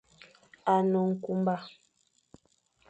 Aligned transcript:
A 0.73 0.75
ne 0.89 0.99
nkunba. 1.11 1.55